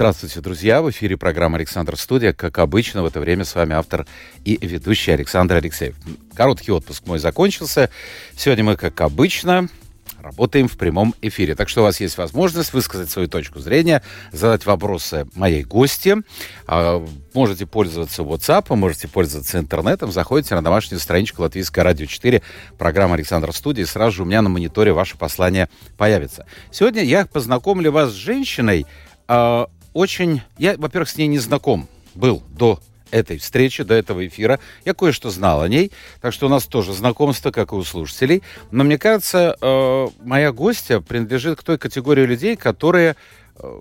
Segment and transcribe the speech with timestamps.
[0.00, 0.80] Здравствуйте, друзья!
[0.80, 2.32] В эфире программа «Александр Студия».
[2.32, 4.06] Как обычно, в это время с вами автор
[4.46, 5.94] и ведущий Александр Алексеев.
[6.34, 7.90] Короткий отпуск мой закончился.
[8.34, 9.68] Сегодня мы, как обычно,
[10.18, 11.54] работаем в прямом эфире.
[11.54, 14.02] Так что у вас есть возможность высказать свою точку зрения,
[14.32, 16.16] задать вопросы моей гости.
[16.66, 20.12] А, можете пользоваться WhatsApp, можете пользоваться интернетом.
[20.12, 22.40] Заходите на домашнюю страничку Латвийское радио 4,
[22.78, 23.82] программа Александр Студии.
[23.82, 26.46] Сразу же у меня на мониторе ваше послание появится.
[26.70, 28.86] Сегодня я познакомлю вас с женщиной,
[29.28, 30.42] а, очень...
[30.58, 32.80] Я, во-первых, с ней не знаком был до
[33.10, 34.60] этой встречи, до этого эфира.
[34.84, 38.42] Я кое-что знал о ней, так что у нас тоже знакомство, как и у слушателей.
[38.70, 43.16] Но мне кажется, э, моя гостья принадлежит к той категории людей, которые
[43.56, 43.80] э,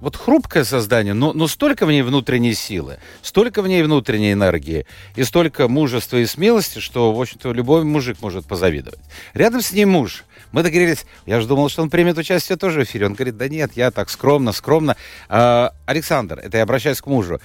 [0.00, 4.86] вот хрупкое создание, но, но столько в ней внутренней силы, столько в ней внутренней энергии
[5.16, 9.00] и столько мужества и смелости, что, в общем-то, любой мужик может позавидовать.
[9.34, 10.24] Рядом с ней муж.
[10.52, 13.06] Мы договорились, я же думал, что он примет участие тоже в эфире.
[13.06, 14.96] Он говорит, да нет, я так скромно, скромно.
[15.28, 17.40] А, Александр, это я обращаюсь к мужу.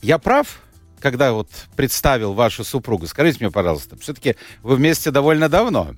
[0.00, 0.60] Я прав,
[1.00, 3.06] когда вот представил вашу супругу?
[3.06, 5.94] Скажите мне, пожалуйста, все-таки вы вместе довольно давно.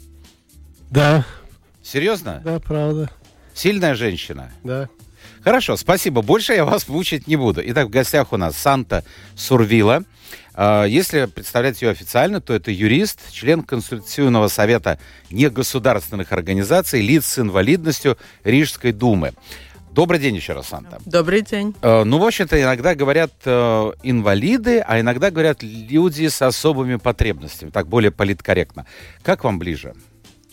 [0.90, 1.24] Да.
[1.82, 2.40] Серьезно?
[2.44, 3.10] Да, правда.
[3.54, 4.50] Сильная женщина?
[4.64, 4.88] Да.
[5.48, 6.20] Хорошо, спасибо.
[6.20, 7.62] Больше я вас мучить не буду.
[7.64, 9.02] Итак, в гостях у нас Санта
[9.34, 10.04] Сурвила.
[10.52, 14.98] А, если представлять ее официально, то это юрист, член Конституционного совета
[15.30, 19.32] негосударственных организаций, лиц с инвалидностью Рижской думы.
[19.90, 21.00] Добрый день еще раз, Санта.
[21.06, 21.74] Добрый день.
[21.80, 27.70] Э, ну, в общем-то, иногда говорят э, инвалиды, а иногда говорят люди с особыми потребностями.
[27.70, 28.84] Так более политкорректно.
[29.22, 29.94] Как вам ближе?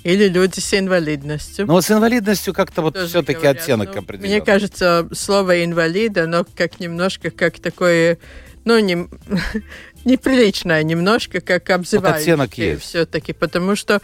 [0.06, 1.66] Или люди с инвалидностью.
[1.66, 4.36] Ну, вот с инвалидностью как-то вот все-таки оттенок ну, определенный.
[4.36, 8.20] Мне кажется, слово инвалида, но как немножко как такое,
[8.66, 9.08] ну, не,
[10.06, 12.84] неприличное немножко, как обзывающее вот есть.
[12.84, 14.00] все-таки, потому что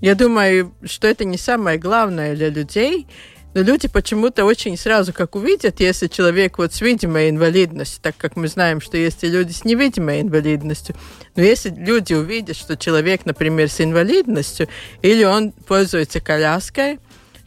[0.00, 3.06] я думаю, что это не самое главное для людей,
[3.54, 8.36] но люди почему-то очень сразу как увидят, если человек вот с видимой инвалидностью, так как
[8.36, 10.96] мы знаем, что есть и люди с невидимой инвалидностью.
[11.36, 14.68] Но если люди увидят, что человек, например, с инвалидностью,
[15.02, 16.98] или он пользуется коляской,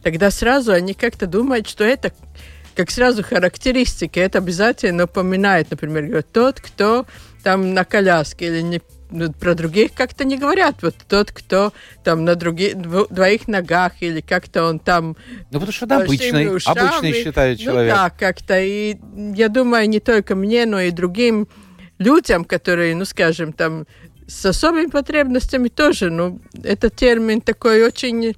[0.02, 2.12] тогда сразу они как-то думают, что это
[2.74, 4.20] как сразу характеристики.
[4.20, 7.06] Это обязательно напоминает, например, говорят, тот, кто
[7.42, 8.80] там на коляске или не
[9.40, 10.76] про других как-то не говорят.
[10.82, 11.72] Вот тот, кто
[12.04, 15.16] там на других двоих ногах или как-то он там...
[15.50, 17.92] Ну, потому что это обычный, ушами, обычный считает человек.
[17.92, 18.60] Ну, да, как-то.
[18.60, 18.96] И
[19.34, 21.48] я думаю, не только мне, но и другим
[21.98, 23.86] людям, которые, ну, скажем, там
[24.26, 28.36] с особыми потребностями тоже, ну, этот термин такой очень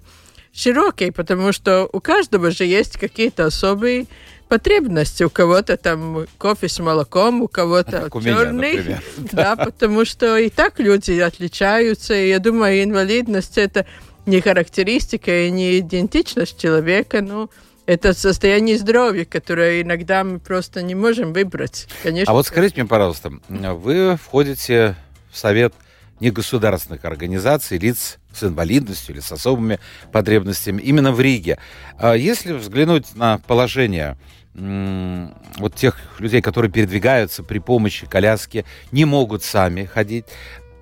[0.53, 4.07] широкий, потому что у каждого же есть какие-то особые
[4.51, 5.23] потребности.
[5.23, 8.79] У кого-то там кофе с молоком, у кого-то черный.
[8.79, 9.01] Меня,
[9.33, 12.15] да, потому что и так люди отличаются.
[12.15, 13.87] И я думаю, инвалидность это
[14.27, 17.49] не характеристика и не идентичность человека, но
[17.87, 21.87] это состояние здоровья, которое иногда мы просто не можем выбрать.
[22.03, 22.33] Конечно.
[22.33, 24.97] А вот скажите мне, пожалуйста, вы входите
[25.31, 25.73] в совет
[26.21, 29.79] негосударственных организаций, лиц с инвалидностью или с особыми
[30.13, 31.59] потребностями именно в Риге.
[31.99, 34.17] А если взглянуть на положение
[34.55, 40.27] вот тех людей, которые передвигаются при помощи коляски, не могут сами ходить.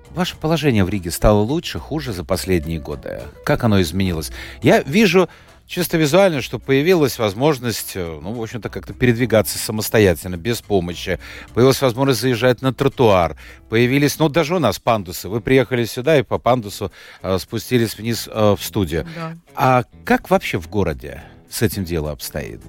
[0.09, 3.21] Ваше положение в Риге стало лучше, хуже за последние годы?
[3.45, 4.31] Как оно изменилось?
[4.63, 5.29] Я вижу
[5.69, 11.19] чисто визуально, что появилась возможность, э, ну, в общем-то, как-то передвигаться самостоятельно, без помощи.
[11.53, 13.37] Появилась возможность заезжать на тротуар.
[13.69, 15.29] Появились, ну, даже у нас пандусы.
[15.29, 16.91] Вы приехали сюда и по пандусу
[17.21, 19.05] э, спустились вниз э, в студию.
[19.15, 19.35] Да.
[19.55, 22.61] А как вообще в городе с этим дело обстоит?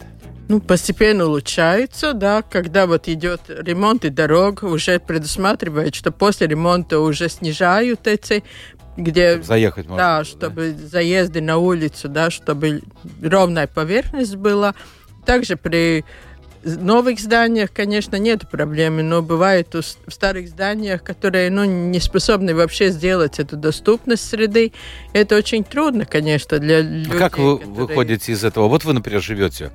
[0.48, 6.98] Ну, постепенно улучшается, да, когда вот идет ремонт и дорог, уже предусматривает, что после ремонта
[6.98, 8.42] уже снижают эти
[8.96, 9.96] где чтобы заехать можно.
[9.96, 10.86] Да, чтобы да?
[10.86, 12.82] заезды на улицу, да, чтобы
[13.22, 14.74] ровная поверхность была.
[15.24, 16.04] Также при
[16.64, 19.82] новых зданиях, конечно, нет проблемы, но бывает в
[20.12, 24.72] старых зданиях, которые ну, не способны вообще сделать эту доступность среды.
[25.12, 27.12] Это очень трудно, конечно, для людей.
[27.12, 27.86] А как вы которые...
[27.86, 28.68] выходите из этого?
[28.68, 29.70] Вот вы, например, живете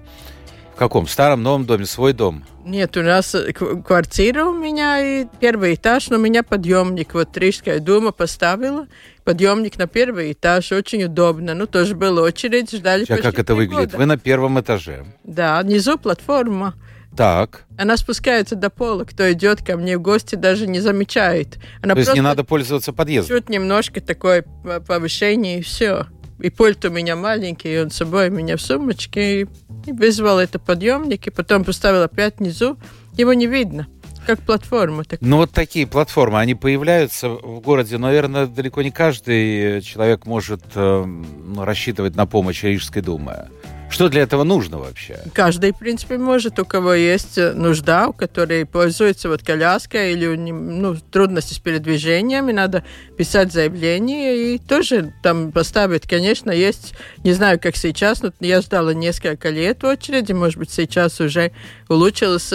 [0.76, 1.08] в каком?
[1.08, 2.44] Старом, новом доме, свой дом?
[2.66, 7.14] Нет, у нас э, квартира у меня и первый этаж, но у меня подъемник.
[7.14, 8.88] Вот Рижская дума поставила
[9.24, 11.54] подъемник на первый этаж, очень удобно.
[11.54, 13.92] Ну, тоже была очередь, ждали Сейчас как это выглядит?
[13.92, 13.98] Года.
[13.98, 15.06] Вы на первом этаже?
[15.24, 16.74] Да, внизу платформа.
[17.16, 17.64] Так.
[17.78, 21.58] Она спускается до пола, кто идет ко мне в гости, даже не замечает.
[21.82, 23.38] Она То есть не надо пользоваться подъездом?
[23.38, 24.44] Чуть немножко такое
[24.86, 26.08] повышение, и все.
[26.40, 29.42] И пульт у меня маленький, и он с собой у меня в сумочке.
[29.42, 32.78] И вызвал это подъемник, и потом поставил опять внизу.
[33.18, 33.88] Его не видно.
[34.26, 35.04] Как платформа.
[35.04, 35.22] Так.
[35.22, 37.98] Ну, вот такие платформы, они появляются в городе.
[37.98, 41.06] Наверное, далеко не каждый человек может э,
[41.58, 43.50] рассчитывать на помощь Рижской думы.
[43.90, 45.20] Что для этого нужно вообще?
[45.34, 50.36] Каждый, в принципе, может, у кого есть э, нужда, у которой пользуется вот коляска или
[50.36, 52.84] ну, трудности с передвижениями, надо
[53.18, 56.08] писать заявление и тоже там поставить.
[56.08, 56.94] Конечно, есть,
[57.24, 61.52] не знаю, как сейчас, но я ждала несколько лет в очереди, может быть, сейчас уже
[61.88, 62.52] улучшилась,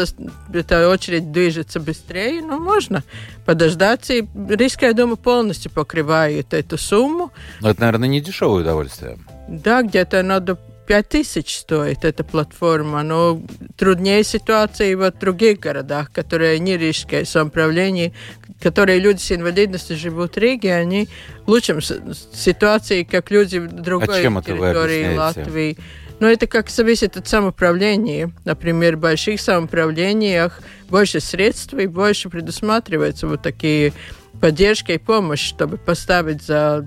[0.53, 3.03] эта очередь движется быстрее, но можно
[3.47, 7.33] подождать, и Рижская дума полностью покрывает эту сумму.
[7.61, 9.19] Но это, наверное, не дешевое удовольствие.
[9.49, 10.59] Да, где-то надо
[10.91, 13.41] 5000 стоит эта платформа, но
[13.77, 18.13] труднее ситуация и в других городах, которые не рижское самоуправление,
[18.61, 21.09] которые люди с инвалидностью живут в Риге, они
[21.47, 25.79] в лучшем ситуации, как люди в другой а территории Латвии.
[26.19, 28.33] Но это как зависит от самоуправления.
[28.45, 33.93] Например, в больших самоуправлениях больше средств и больше предусматривается вот такие
[34.41, 36.87] поддержка и помощь, чтобы поставить за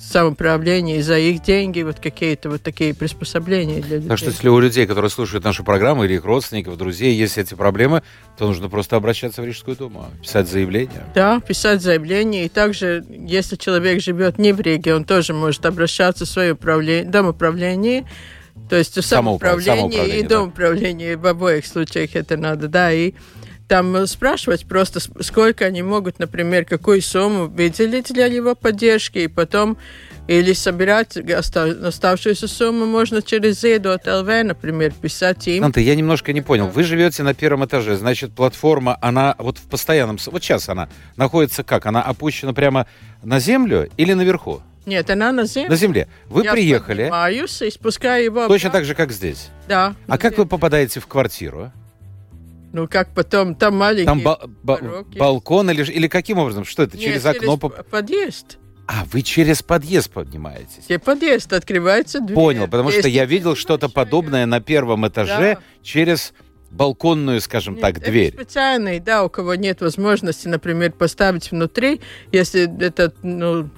[0.00, 4.08] самоуправление и за их деньги вот какие-то вот такие приспособления для людей.
[4.08, 7.54] Так что если у людей, которые слушают нашу программу, или их родственников, друзей, есть эти
[7.54, 8.02] проблемы,
[8.36, 11.04] то нужно просто обращаться в Рижскую думу, писать заявление.
[11.14, 12.46] Да, писать заявление.
[12.46, 17.10] И также, если человек живет не в Риге, он тоже может обращаться в свое управление,
[17.10, 18.06] домоуправление,
[18.68, 21.22] то есть в самоуправление, самоуправление и домоуправление, да.
[21.22, 23.14] в обоих случаях это надо, да, и
[23.72, 29.78] там спрашивать просто, сколько они могут, например, какую сумму выделить для его поддержки, и потом
[30.28, 35.64] или собирать оставшуюся сумму можно через от ЛВ, например, писать им.
[35.64, 36.68] Анта, я немножко не понял.
[36.68, 40.18] Вы живете на первом этаже, значит, платформа, она вот в постоянном...
[40.26, 41.86] Вот сейчас она находится как?
[41.86, 42.86] Она опущена прямо
[43.22, 44.60] на землю или наверху?
[44.84, 45.70] Нет, она на земле.
[45.70, 46.08] На земле.
[46.28, 47.10] Вы я приехали.
[47.10, 49.48] Я и спускаю его Точно так же, как здесь?
[49.66, 49.94] Да.
[50.08, 51.72] А как вы попадаете в квартиру?
[52.72, 56.64] Ну, как потом, там маленький Там ба- ба- балкон или, или каким образом?
[56.64, 57.58] Что это, Нет, через окно?
[57.58, 58.58] Через подъезд.
[58.86, 60.86] А, вы через подъезд поднимаетесь?
[60.88, 62.34] Через подъезд открывается дверь.
[62.34, 65.60] Понял, потому Есть что я видел что-то подобное на первом этаже да.
[65.82, 66.32] через
[66.70, 68.32] балконную, скажем нет, так, дверь.
[68.34, 72.00] специальный, да, у кого нет возможности, например, поставить внутри,
[72.32, 73.68] если это, ну,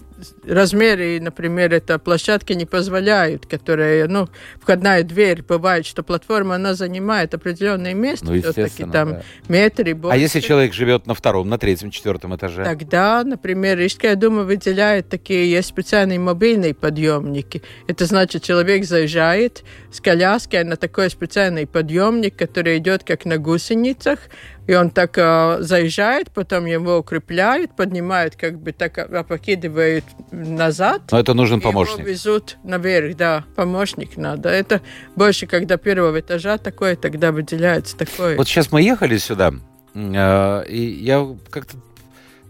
[0.46, 4.28] размеры, например, это площадки не позволяют, которые, ну,
[4.60, 9.22] входная дверь, бывает, что платформа, она занимает определенное место, ну, все-таки там да.
[9.48, 10.14] метры больше.
[10.14, 12.64] А если человек живет на втором, на третьем, четвертом этаже?
[12.64, 17.62] Тогда, например, Рижская дума выделяет такие, есть специальные мобильные подъемники.
[17.86, 24.18] Это значит, человек заезжает с коляской на такой специальный подъемник, который идет как на гусеницах,
[24.66, 31.02] и он так э, заезжает, потом его укрепляют, поднимают, как бы так опрокидывают назад.
[31.10, 31.98] Но это нужен помощник.
[31.98, 34.48] Его везут наверх, да, помощник надо.
[34.48, 34.80] Это
[35.16, 38.36] больше, когда первого этажа такое, тогда выделяется такое.
[38.36, 39.52] Вот сейчас мы ехали сюда,
[39.94, 41.76] э, и я как-то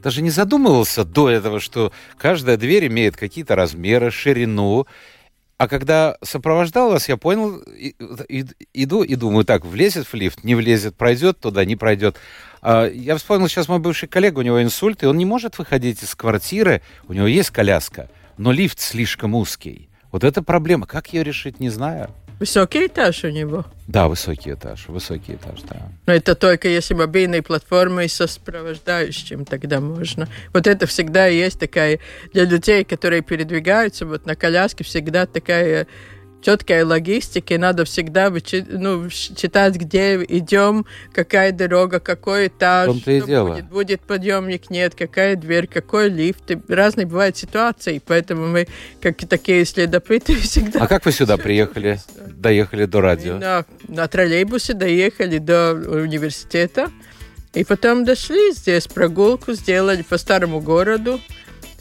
[0.05, 4.87] даже не задумывался до этого, что каждая дверь имеет какие-то размеры, ширину,
[5.56, 7.95] а когда сопровождал вас, я понял, и,
[8.29, 12.17] и, иду и думаю, так, влезет в лифт, не влезет, пройдет туда, не пройдет.
[12.61, 16.03] А, я вспомнил сейчас мой бывший коллега, у него инсульт, и он не может выходить
[16.03, 19.89] из квартиры, у него есть коляска, но лифт слишком узкий.
[20.11, 20.87] Вот это проблема.
[20.87, 22.11] Как ее решить, не знаю.
[22.41, 23.64] Высокий этаж у него?
[23.86, 25.88] Да, высокий этаж, высокий этаж, да.
[26.06, 30.26] Но это только если мобильные платформы со сопровождающим, тогда можно.
[30.53, 32.00] Вот это всегда есть такая,
[32.32, 35.86] для людей, которые передвигаются вот на коляске, всегда такая
[36.44, 43.51] четкой логистики, надо всегда ну, читать, где идем, какая дорога, какой этаж, что и дело.
[43.51, 46.51] будет, будет подъемник, нет, какая дверь, какой лифт.
[46.51, 48.69] И разные бывают ситуации, поэтому мы,
[49.01, 50.81] как такие следопыты, всегда...
[50.81, 53.39] А как вы сюда приехали, доехали до радио?
[53.39, 56.91] На, на троллейбусе доехали до университета,
[57.55, 61.20] и потом дошли здесь, прогулку сделали по старому городу,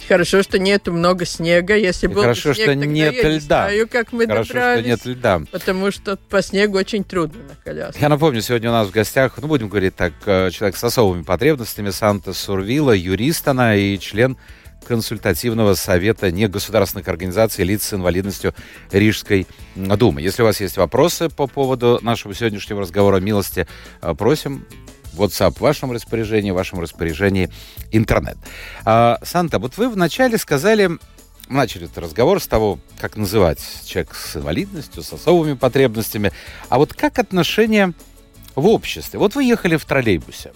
[0.07, 1.75] Хорошо, что нету много снега.
[1.75, 3.29] Если был Хорошо, снег, что нет я льда.
[3.33, 5.41] Не знаю, как мы Хорошо, добрались, что нет льда.
[5.51, 8.01] Потому что по снегу очень трудно на коляске.
[8.01, 11.23] Я напомню, сегодня у нас в гостях, ну, будем говорить так, э, человек с особыми
[11.23, 14.37] потребностями, Санта Сурвила, юрист она и член
[14.83, 18.53] консультативного совета негосударственных организаций лиц с инвалидностью
[18.91, 20.21] Рижской думы.
[20.21, 23.67] Если у вас есть вопросы по поводу нашего сегодняшнего разговора, милости
[24.01, 24.65] э, просим
[25.15, 27.49] WhatsApp в вашем распоряжении, в вашем распоряжении
[27.91, 28.37] интернет.
[28.85, 30.91] А, Санта, вот вы вначале сказали,
[31.49, 36.31] начали этот разговор с того, как называть человек с инвалидностью, с особыми потребностями.
[36.69, 37.93] А вот как отношение
[38.55, 39.19] в обществе.
[39.19, 40.53] Вот вы ехали в троллейбусе.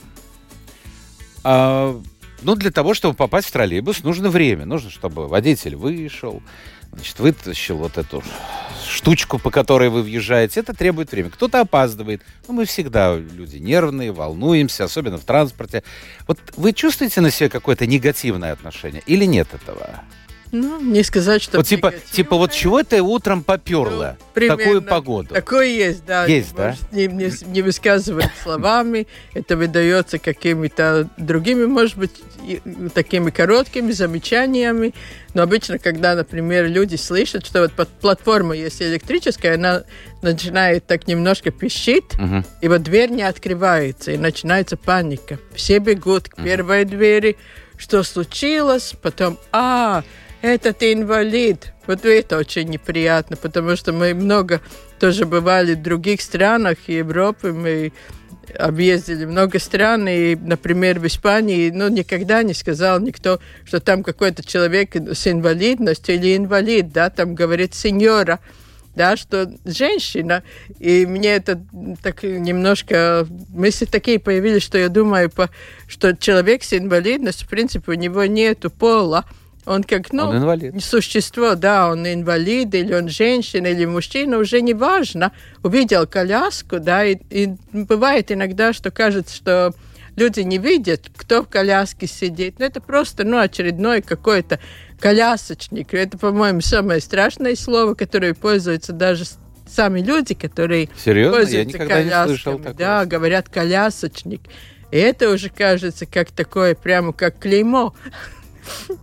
[1.44, 2.00] А,
[2.44, 4.66] ну, для того, чтобы попасть в троллейбус, нужно время.
[4.66, 6.42] Нужно, чтобы водитель вышел,
[6.98, 8.24] значит, вытащил вот эту
[8.86, 10.60] штучку, по которой вы въезжаете.
[10.60, 11.32] Это требует времени.
[11.32, 12.22] Кто-то опаздывает.
[12.48, 15.84] Ну, мы всегда люди нервные, волнуемся, особенно в транспорте.
[16.28, 20.04] Вот вы чувствуете на себе какое-то негативное отношение или нет этого?
[20.60, 21.58] Ну, не сказать, что...
[21.58, 25.34] Вот типа, типа вот чего ты утром поперло ну, такую погоду?
[25.34, 26.26] Такое есть, да.
[26.26, 26.76] Есть, да?
[26.92, 32.12] Не, не, не высказывать словами, это выдается какими-то другими, может быть,
[32.94, 34.94] такими короткими замечаниями.
[35.34, 39.84] Но обычно, когда, например, люди слышат, что вот платформа есть электрическая, она
[40.22, 42.44] начинает так немножко пищит, угу.
[42.62, 45.38] и вот дверь не открывается, и начинается паника.
[45.54, 46.90] Все бегут к первой угу.
[46.90, 47.38] двери,
[47.78, 50.04] что случилось, потом, а,
[50.42, 51.74] этот инвалид.
[51.86, 54.62] Вот это очень неприятно, потому что мы много
[55.00, 57.94] тоже бывали в других странах Европы, мы
[58.58, 64.44] объездили много стран, и, например, в Испании, ну, никогда не сказал никто, что там какой-то
[64.44, 68.40] человек с инвалидностью или инвалид, да, там говорит сеньора,
[68.96, 70.44] да, что женщина,
[70.80, 71.62] и мне это
[72.02, 75.32] так немножко, мысли такие появились, что я думаю,
[75.88, 79.26] что человек с инвалидностью, в принципе, у него нету пола,
[79.68, 80.84] он как, ну, он инвалид.
[80.84, 85.34] существо, да, он инвалид, или он женщина, или мужчина, уже не важно.
[85.62, 89.74] Увидел коляску, да, и, и бывает иногда, что кажется, что
[90.16, 92.60] люди не видят, кто в коляске сидит.
[92.60, 94.60] Но это просто, ну, очередной какой-то
[95.02, 95.94] колясочник.
[95.94, 99.26] Это, по-моему, самое страшное слово, которое пользуются даже
[99.68, 101.40] сами люди, которые Серьезно?
[101.40, 102.32] пользуются Я колясками.
[102.32, 104.42] Не слышал да, говорят колясочник.
[104.92, 107.94] И это уже кажется как такое, прямо как клеймо.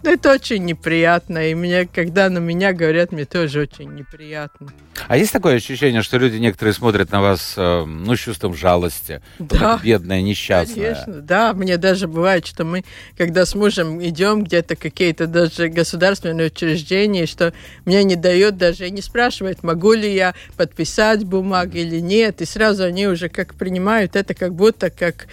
[0.02, 1.50] Это очень неприятно.
[1.50, 4.72] И мне, когда на меня говорят, мне тоже очень неприятно.
[5.08, 9.20] А есть такое ощущение, что люди некоторые смотрят на вас, э, ну, с чувством жалости?
[9.38, 9.80] Да.
[9.82, 10.94] Бедная, несчастная.
[10.94, 11.52] Конечно, да.
[11.52, 12.84] Мне даже бывает, что мы,
[13.16, 17.52] когда с мужем идем где-то какие-то даже государственные учреждения, что
[17.84, 22.40] мне не дают даже, не спрашивают, могу ли я подписать бумаги или нет.
[22.40, 25.26] И сразу они уже как принимают это как будто как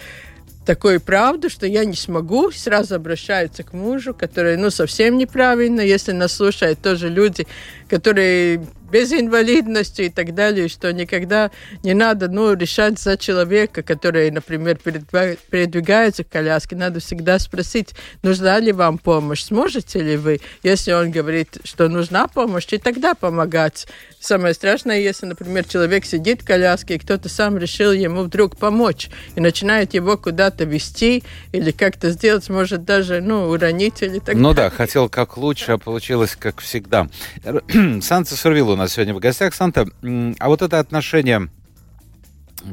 [0.64, 6.12] такой правду, что я не смогу, сразу обращаются к мужу, который, ну, совсем неправильно, если
[6.12, 7.46] нас слушают тоже люди,
[7.88, 11.50] которые без инвалидности и так далее, что никогда
[11.82, 16.76] не надо ну, решать за человека, который, например, передвигается в коляске.
[16.76, 20.40] Надо всегда спросить, нужна ли вам помощь, сможете ли вы.
[20.62, 23.86] Если он говорит, что нужна помощь, и тогда помогать.
[24.20, 29.08] Самое страшное, если, например, человек сидит в коляске, и кто-то сам решил ему вдруг помочь,
[29.34, 34.52] и начинает его куда-то вести, или как-то сделать, может даже, ну, уронить или так Ну
[34.52, 37.08] да, хотел как лучше, а получилось как всегда.
[38.02, 39.54] Санта Сурвилу нас сегодня в гостях.
[39.54, 39.86] Санта,
[40.38, 41.48] а вот это отношение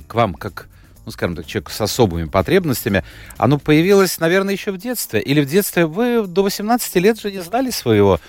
[0.08, 0.68] к вам, как,
[1.06, 3.04] ну, скажем так, человеку с особыми потребностями,
[3.38, 5.22] оно появилось, наверное, еще в детстве?
[5.22, 8.20] Или в детстве вы до 18 лет же не знали своего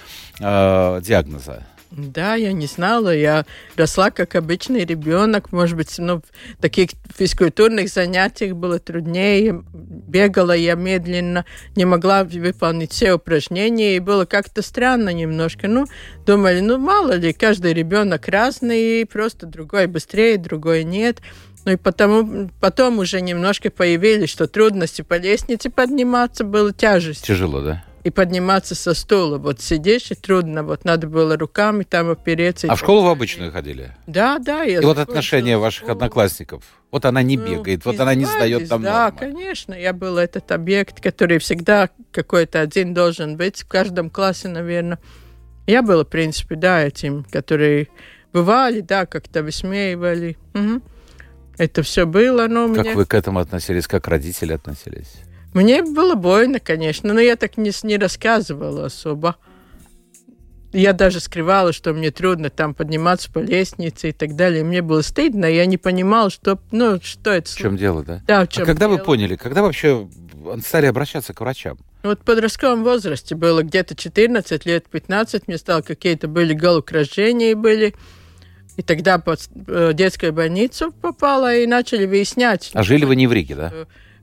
[0.40, 1.66] э, диагноза?
[1.90, 3.14] Да, я не знала.
[3.14, 3.44] Я
[3.76, 5.50] росла как обычный ребенок.
[5.50, 6.22] Может быть, ну,
[6.58, 9.64] в таких физкультурных занятиях было труднее.
[9.72, 11.44] Бегала я медленно,
[11.74, 13.96] не могла выполнить все упражнения.
[13.96, 15.66] И было как-то странно немножко.
[15.66, 15.86] Ну,
[16.26, 21.18] думали, ну, мало ли, каждый ребенок разный, просто другой быстрее, другой нет.
[21.64, 27.26] Ну и потому, потом уже немножко появились, что трудности по лестнице подниматься было тяжесть.
[27.26, 27.84] Тяжело, да?
[28.02, 29.38] И подниматься со стула.
[29.38, 32.66] Вот сидишь и трудно, вот надо было руками там опереться.
[32.70, 33.94] А в школу в обычную ходили?
[34.06, 34.62] Да, да.
[34.62, 35.92] Я и вот отношения ваших школу.
[35.92, 36.64] одноклассников?
[36.90, 39.18] Вот она не ну, бегает, вот она не сдает там Да, нормы.
[39.18, 39.74] конечно.
[39.74, 44.98] Я был этот объект, который всегда какой-то один должен быть в каждом классе, наверное.
[45.66, 47.88] Я была, в принципе, да, этим, которые
[48.32, 50.36] бывали, да, как-то высмеивали.
[50.54, 50.82] Угу.
[51.58, 52.94] Это все было, но Как мне...
[52.94, 55.12] вы к этому относились, как родители относились?
[55.54, 59.36] Мне было больно, конечно, но я так не, не рассказывала особо.
[60.72, 64.62] Я даже скрывала, что мне трудно там подниматься по лестнице и так далее.
[64.62, 67.50] Мне было стыдно, я не понимала, что, ну, что это.
[67.50, 68.22] В чем дело, да?
[68.26, 68.98] Да, в чем а когда дело.
[68.98, 70.08] вы поняли, когда вообще
[70.64, 71.78] стали обращаться к врачам?
[72.04, 77.94] Вот в подростковом возрасте было где-то 14 лет, 15, мне стало какие-то были головокружения были.
[78.76, 82.70] И тогда под э, детскую больницу попала и начали выяснять.
[82.72, 83.72] А жили вы не в Риге, да?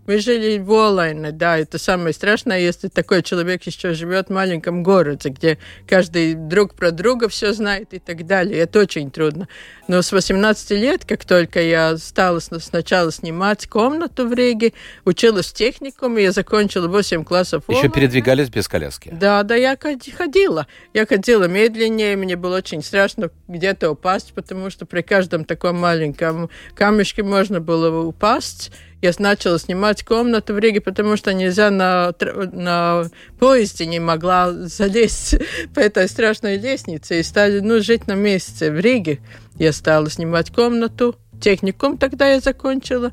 [0.07, 4.81] Мы жили в Олайне, да, это самое страшное, если такой человек еще живет в маленьком
[4.81, 8.59] городе, где каждый друг про друга все знает и так далее.
[8.59, 9.49] Это очень трудно.
[9.89, 14.71] Но с 18 лет, как только я стала сначала снимать комнату в Риге,
[15.03, 19.09] училась в техникуме, я закончила 8 классов Еще передвигались без коляски?
[19.11, 20.67] Да, да, я ходила.
[20.93, 26.49] Я ходила медленнее, мне было очень страшно где-то упасть, потому что при каждом таком маленьком
[26.75, 32.13] камешке можно было упасть я начала снимать комнату в Риге, потому что нельзя на,
[32.51, 33.05] на
[33.39, 35.35] поезде не могла залезть
[35.75, 39.19] по этой страшной лестнице и стали ну, жить на месте в Риге.
[39.55, 43.11] Я стала снимать комнату, техникум тогда я закончила,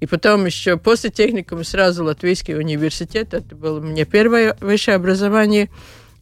[0.00, 5.70] и потом еще после техникума сразу Латвийский университет, это было мне первое высшее образование,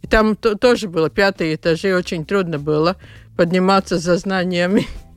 [0.02, 2.96] и там то, тоже было пятые этажи, очень трудно было
[3.36, 4.86] подниматься за знаниями.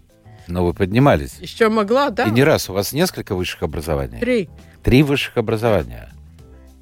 [0.47, 1.37] Но вы поднимались.
[1.39, 2.25] Еще могла, да.
[2.25, 2.69] И не раз.
[2.69, 4.19] У вас несколько высших образований?
[4.19, 4.49] Три.
[4.83, 6.11] Три высших образования.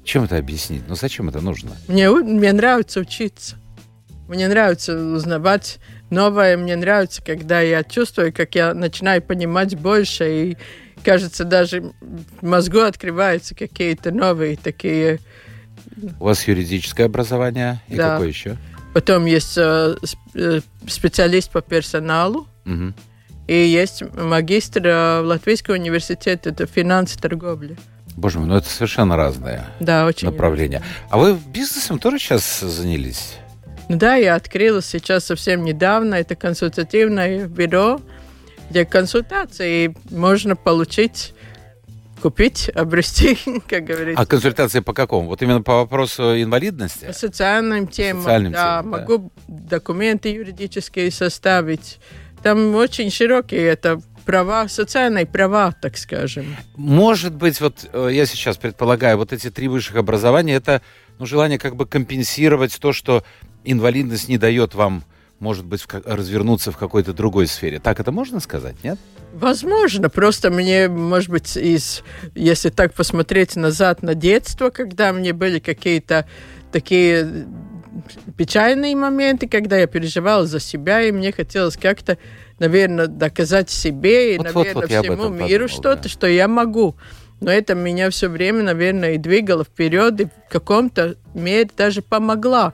[0.04, 0.82] Чем это объяснить?
[0.88, 1.76] Ну зачем это нужно?
[1.86, 3.56] Мне, мне нравится учиться.
[4.28, 5.78] Мне нравится узнавать
[6.10, 6.56] новое.
[6.56, 10.50] Мне нравится, когда я чувствую, как я начинаю понимать больше.
[10.50, 10.56] И,
[11.04, 15.20] кажется, даже в мозгу открываются какие-то новые такие...
[16.18, 17.80] У вас юридическое образование?
[17.88, 18.12] И да.
[18.12, 18.56] какое еще?
[18.94, 19.96] Потом есть э,
[20.34, 22.46] э специалист по персоналу.
[22.66, 22.92] Угу.
[23.52, 27.76] И есть магистр в Латвийском университете, это финансы торговли.
[28.16, 30.78] Боже мой, ну это совершенно разные да, очень направления.
[30.78, 31.08] Разные.
[31.10, 33.34] А вы бизнесом тоже сейчас занялись?
[33.90, 36.14] Ну да, я открыла сейчас совсем недавно.
[36.14, 38.00] Это консультативное бюро,
[38.70, 41.34] где консультации можно получить
[42.22, 43.36] купить, обрести,
[43.68, 44.22] как говорится.
[44.22, 45.28] А консультации по какому?
[45.28, 47.04] Вот именно по вопросу инвалидности?
[47.04, 48.22] По социальным темам.
[48.22, 48.98] Социальным да, темам, да.
[48.98, 51.98] могу документы юридические составить
[52.42, 56.56] там очень широкие это права, социальные права, так скажем.
[56.76, 60.82] Может быть, вот э, я сейчас предполагаю, вот эти три высших образования, это
[61.18, 63.24] ну, желание как бы компенсировать то, что
[63.64, 65.04] инвалидность не дает вам,
[65.38, 67.78] может быть, в, развернуться в какой-то другой сфере.
[67.78, 68.98] Так это можно сказать, нет?
[69.32, 72.02] Возможно, просто мне, может быть, из,
[72.34, 76.26] если так посмотреть назад на детство, когда мне были какие-то
[76.70, 77.46] такие
[78.36, 82.18] печальные моменты, когда я переживала за себя, и мне хотелось как-то,
[82.58, 86.08] наверное, доказать себе и, вот, наверное, вот, вот всему миру что-то, да.
[86.08, 86.96] что я могу.
[87.40, 92.72] Но это меня все время, наверное, и двигало вперед, и в каком-то мере даже помогла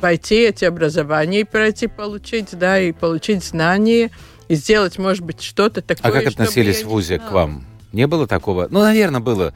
[0.00, 4.10] пойти эти образования и пройти, получить, да, и получить знания,
[4.48, 6.10] и сделать, может быть, что-то такое.
[6.10, 7.64] А как относились в ВУЗе к вам?
[7.92, 8.68] Не было такого?
[8.70, 9.54] Ну, наверное, было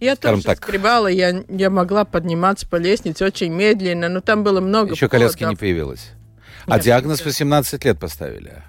[0.00, 0.58] я тоже так.
[0.58, 5.20] скребала, я, я могла подниматься по лестнице очень медленно, но там было много Еще подов.
[5.32, 6.10] коляски не появилось.
[6.66, 8.62] А Нет, диагноз 18 лет поставили?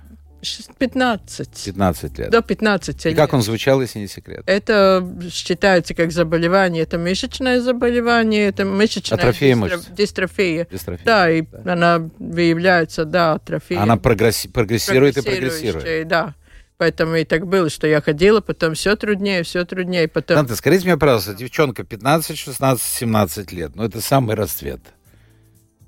[0.78, 1.66] 15.
[1.66, 2.30] 15 лет.
[2.30, 3.14] До 15 лет.
[3.14, 4.44] И как он звучал, если не секрет?
[4.46, 6.84] Это считается как заболевание.
[6.84, 9.78] Это мышечное заболевание, это мышечная атрофия дистро...
[9.78, 9.88] мышц.
[9.90, 10.68] дистрофия.
[10.72, 11.06] дистрофия.
[11.06, 11.74] Да, и да.
[11.74, 13.82] она выявляется, да, атрофия.
[13.82, 14.48] Она прогресси...
[14.48, 16.08] прогрессирует и прогрессирует.
[16.08, 16.36] Да.
[16.80, 20.08] Поэтому и так было, что я ходила, потом все труднее, все труднее.
[20.08, 20.38] Потом...
[20.38, 24.80] Данте, скажите мне, пожалуйста, девчонка 15, 16, 17 лет, ну это самый расцвет.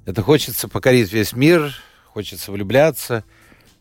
[0.05, 1.73] Это хочется покорить весь мир,
[2.07, 3.23] хочется влюбляться.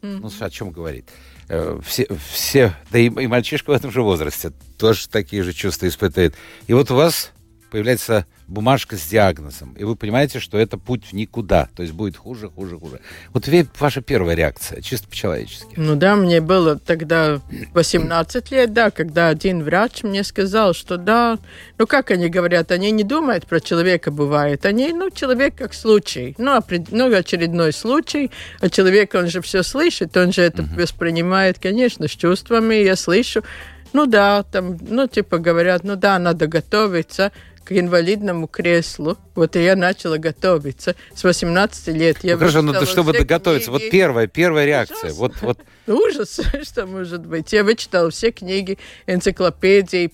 [0.02, 0.20] Mm-hmm.
[0.20, 1.06] Ну, о чем говорить?
[1.48, 5.88] Э, все, все, да и, и мальчишка в этом же возрасте тоже такие же чувства
[5.88, 6.36] испытывает.
[6.68, 7.32] И вот у вас
[7.72, 12.16] появляется бумажка с диагнозом, и вы понимаете, что это путь в никуда, то есть будет
[12.16, 13.00] хуже, хуже, хуже.
[13.32, 15.74] Вот ваша первая реакция, чисто по-человечески.
[15.76, 17.40] Ну да, мне было тогда
[17.74, 21.38] 18 лет, да, когда один врач мне сказал, что да,
[21.78, 26.34] ну как они говорят, они не думают про человека бывает, они, ну, человек как случай,
[26.36, 26.60] ну,
[26.90, 30.82] ну очередной случай, а человек, он же все слышит, он же это uh-huh.
[30.82, 33.44] воспринимает, конечно, с чувствами, я слышу,
[33.92, 37.32] ну да, там, ну, типа говорят, ну да, надо готовиться,
[37.70, 39.16] к инвалидному креслу.
[39.36, 42.18] Вот и я начала готовиться с 18 лет.
[42.24, 45.12] Я ну, хорошо, ну чтобы готовиться, вот первая, первая реакция.
[45.12, 45.60] Вот, вот.
[45.86, 47.52] Ужас, что может быть.
[47.52, 50.10] Я вычитала все книги, энциклопедии,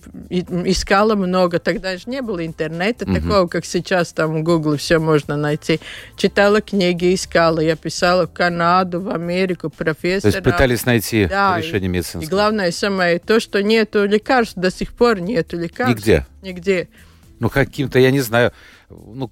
[0.69, 1.57] искала много.
[1.57, 3.15] Тогда же не было интернета угу.
[3.15, 5.79] такого, как сейчас, там в Google все можно найти.
[6.15, 7.59] Читала книги, искала.
[7.59, 10.31] Я писала в Канаду, в Америку, профессора.
[10.31, 12.21] То есть пытались найти да, решение медицинского.
[12.21, 16.05] И главное самое то, что нету лекарств, до сих пор нету лекарств.
[16.05, 16.27] Нигде?
[16.43, 16.87] Нигде
[17.39, 18.51] ну, каким-то, я не знаю,
[18.89, 19.29] ну,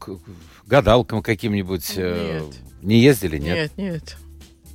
[0.66, 2.42] гадалкам каким-нибудь э,
[2.82, 3.72] не ездили, нет?
[3.78, 4.18] Нет, нет.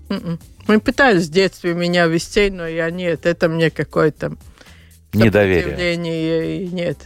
[0.08, 0.38] М-м.
[0.66, 4.36] Мы пытались в детстве меня вести, но я нет, это мне какое-то
[5.12, 5.96] недоверие.
[5.96, 6.98] Нет.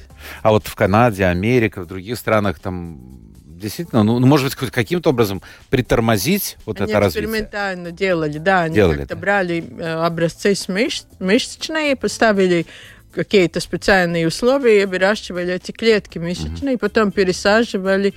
[0.42, 3.24] А вот в Канаде, Америке, в других странах там
[3.64, 7.24] действительно, ну, ну может быть, каким-то образом притормозить вот они это развитие?
[7.24, 12.66] экспериментально делали, да, они делали как-то брали э, образцы мышц, мышечные, поставили
[13.14, 16.78] какие-то специальные условия выращивали эти клетки мышечные, mm-hmm.
[16.78, 18.14] потом пересаживали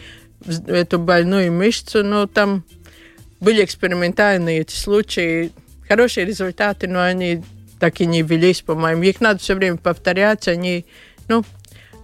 [0.68, 2.64] эту больную мышцу, но там
[3.40, 5.52] были экспериментальные эти случаи,
[5.88, 7.44] хорошие результаты, но они
[7.80, 9.04] так и не велись, по-моему.
[9.04, 10.86] Их надо все время повторять, они,
[11.28, 11.44] ну,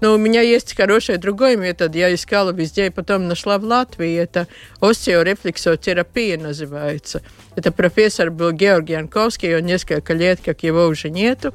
[0.04, 1.96] но у меня есть хороший другой метод.
[1.96, 4.14] Я искала везде и потом нашла в Латвии.
[4.16, 4.50] Это
[4.82, 7.22] остеорефлексотерапия называется.
[7.56, 11.54] Это профессор был Георгий Янковский, он несколько лет, как его уже нету.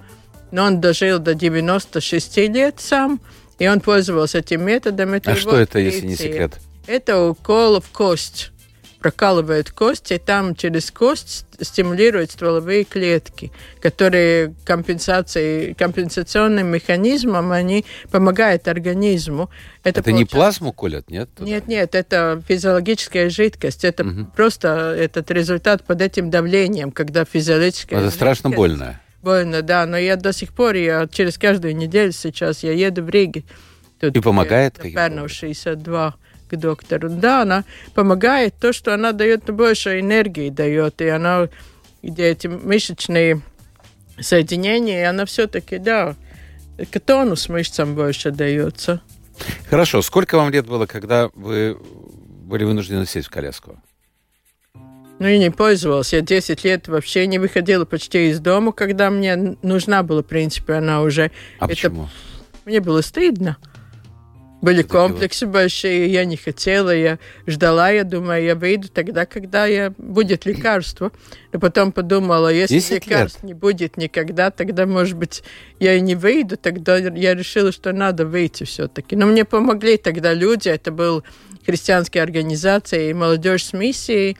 [0.50, 3.20] Но он дожил до 96 лет сам,
[3.58, 5.14] и он пользовался этим методом.
[5.14, 6.58] Это а что это, если не секрет?
[6.86, 8.52] Это укол в кость
[8.98, 18.68] прокалывают кость, и там через кость стимулируют стволовые клетки, которые компенсацией, компенсационным механизмом они помогают
[18.68, 19.50] организму.
[19.84, 21.30] Это, это не плазму колят, нет?
[21.34, 21.48] Туда?
[21.48, 23.84] Нет, нет, это физиологическая жидкость.
[23.84, 24.26] Это угу.
[24.36, 28.16] просто этот результат под этим давлением, когда физиологическая Это жидкость...
[28.16, 29.00] страшно больно.
[29.22, 33.08] Больно, да, но я до сих пор, я через каждую неделю сейчас, я еду в
[33.08, 33.44] Риге.
[33.98, 34.78] Тут, и помогает?
[34.78, 36.14] Пērnu 62
[36.48, 37.08] к доктору.
[37.10, 41.48] Да, она помогает то, что она дает больше энергии дает, и она,
[42.02, 43.42] где эти мышечные
[44.20, 46.14] соединения, она все-таки, да,
[46.90, 49.00] к тонус мышцам больше дается.
[49.68, 50.02] Хорошо.
[50.02, 51.76] Сколько вам лет было, когда вы
[52.48, 53.80] были вынуждены сесть в коляску?
[55.18, 56.12] Ну, и не пользовалась.
[56.12, 60.74] Я 10 лет вообще не выходила почти из дома, когда мне нужна была, в принципе,
[60.74, 61.30] она уже...
[61.58, 61.68] А Это...
[61.68, 62.08] почему?
[62.64, 63.56] Мне было стыдно.
[64.60, 69.92] Были комплексы большие, я не хотела, я ждала, я думаю, я выйду тогда, когда я,
[69.96, 71.12] будет лекарство.
[71.52, 73.44] Но потом подумала, если лекарств лет.
[73.44, 75.44] не будет никогда, тогда, может быть,
[75.78, 79.14] я и не выйду, тогда я решила, что надо выйти все-таки.
[79.14, 81.22] Но мне помогли тогда люди, это был
[81.64, 84.36] христианская организация и молодежь с миссией,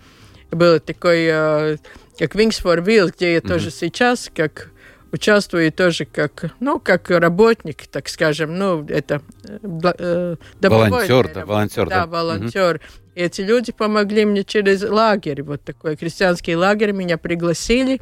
[0.51, 1.77] было такой, э,
[2.19, 3.49] как Wings for Wheels, где я mm-hmm.
[3.49, 4.71] тоже сейчас, как
[5.13, 9.59] участвую тоже как, ну, как работник, так скажем, ну, это э,
[9.99, 12.07] э волонтер, да, волонтер, да, да.
[12.07, 12.77] волонтер.
[12.77, 12.83] Угу.
[13.15, 18.01] И эти люди помогли мне через лагерь, вот такой крестьянский лагерь, меня пригласили.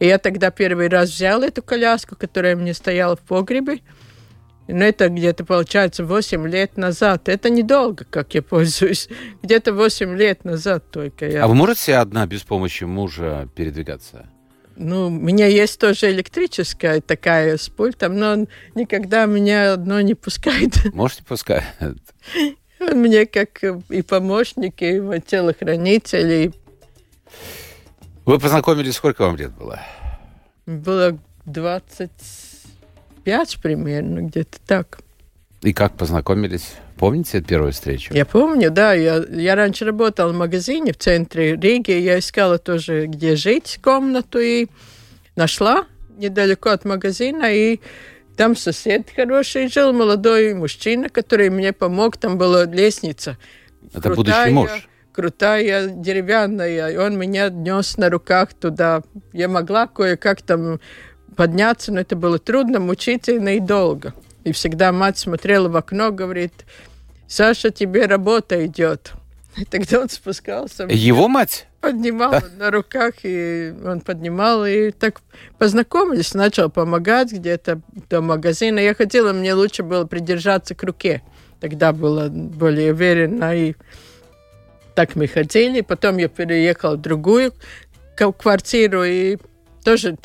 [0.00, 3.80] И я тогда первый раз взял эту коляску, которая мне стояла в погребе.
[4.66, 7.28] Но это где-то, получается, 8 лет назад.
[7.28, 9.08] Это недолго, как я пользуюсь.
[9.42, 11.44] Где-то 8 лет назад только я.
[11.44, 14.26] А вы можете одна без помощи мужа передвигаться?
[14.76, 20.14] Ну, у меня есть тоже электрическая такая с пультом, но он никогда меня одно не
[20.14, 20.72] пускает.
[20.94, 21.64] Можете пускать?
[22.80, 26.32] Он мне как и помощник, и телохранитель.
[26.32, 26.50] И...
[28.24, 29.80] Вы познакомились, сколько вам лет было?
[30.66, 31.18] Было
[33.24, 34.98] 25 примерно, где-то так.
[35.62, 36.74] И как познакомились?
[36.98, 38.12] Помните первую встречу?
[38.12, 38.92] Я помню, да.
[38.92, 41.90] Я, я раньше работала в магазине в центре Риги.
[41.90, 44.38] Я искала тоже, где жить, комнату.
[44.38, 44.66] И
[45.36, 45.86] нашла
[46.18, 47.46] недалеко от магазина.
[47.52, 47.80] И
[48.36, 52.18] там сосед хороший жил, молодой мужчина, который мне помог.
[52.18, 53.38] Там была лестница.
[53.92, 54.88] Это крутая, будущий муж?
[55.12, 56.90] Крутая, деревянная.
[56.90, 59.02] И он меня нес на руках туда.
[59.32, 60.78] Я могла кое-как там
[61.36, 64.14] подняться, но это было трудно, мучительно и долго.
[64.44, 66.52] И всегда мать смотрела в окно, говорит,
[67.26, 69.12] Саша, тебе работа идет.
[69.56, 70.86] И тогда он спускался.
[70.88, 71.66] Его мать?
[71.80, 75.20] Поднимал на руках, и он поднимал, и так
[75.58, 78.78] познакомились, начал помогать где-то до магазина.
[78.78, 81.22] Я хотела, мне лучше было придержаться к руке.
[81.60, 83.74] Тогда было более уверенно, и
[84.94, 85.82] так мы ходили.
[85.82, 87.52] Потом я переехала в другую
[88.16, 89.38] квартиру, и
[89.84, 90.16] тоже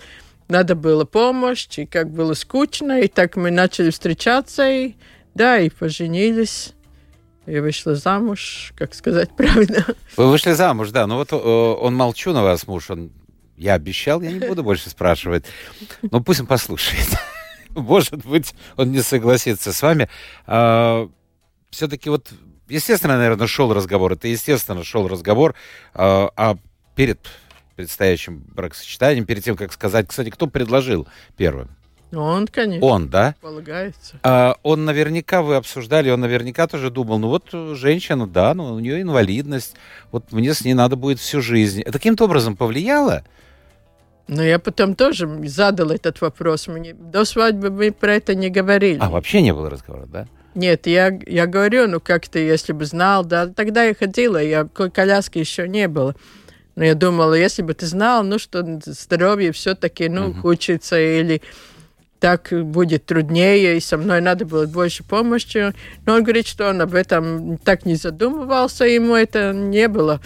[0.50, 4.96] надо было помощь, и как было скучно, и так мы начали встречаться, и
[5.36, 6.74] да, и поженились.
[7.46, 9.86] И вышла замуж, как сказать правильно.
[10.18, 11.08] Вы вышли замуж, да.
[11.08, 13.12] Ну вот он молчу на вас, муж, он...
[13.56, 15.46] Я обещал, я не буду больше спрашивать.
[16.02, 17.08] Ну пусть он послушает.
[17.76, 20.10] Может быть, он не согласится с вами.
[20.48, 21.10] А,
[21.70, 22.30] все-таки вот,
[22.70, 24.14] естественно, наверное, шел разговор.
[24.14, 25.56] Это, естественно, шел разговор.
[25.94, 26.58] А, а
[26.96, 27.20] перед
[27.80, 31.70] предстоящим бракосочетанием, перед тем, как сказать, кстати, кто предложил первым?
[32.12, 32.86] Он, конечно.
[32.86, 33.36] Он, да?
[33.40, 34.20] Полагается.
[34.22, 37.46] А, он наверняка, вы обсуждали, он наверняка тоже думал, ну вот
[37.78, 39.78] женщина, да, ну у нее инвалидность,
[40.12, 41.80] вот мне с ней надо будет всю жизнь.
[41.80, 43.24] Это каким-то образом повлияло?
[44.28, 46.68] Ну, я потом тоже задал этот вопрос.
[46.68, 49.00] Мне до свадьбы мы про это не говорили.
[49.00, 50.28] А, вообще не было разговора, да?
[50.54, 54.66] Нет, я, я говорю, ну как ты, если бы знал, да, тогда я ходила, я
[54.66, 56.14] коляски еще не было.
[56.80, 60.40] Но я думала, если бы ты знал, ну, что здоровье все-таки, ну, uh-huh.
[60.44, 61.42] учится или
[62.22, 65.74] так будет труднее, и со мной надо было больше помощи.
[66.06, 70.22] Но он говорит, что он об этом так не задумывался, ему это не было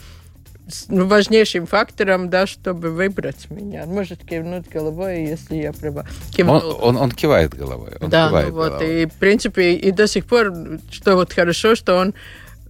[0.89, 3.88] ну, важнейшим фактором, да, чтобы выбрать меня.
[3.88, 6.06] Может кивнуть головой, если я права.
[6.36, 6.58] Кивнул.
[6.58, 7.94] Он, он, он кивает головой.
[8.00, 9.02] Он да, кивает ну вот, головой.
[9.02, 10.54] и в принципе, и до сих пор,
[10.92, 12.13] что вот хорошо, что он,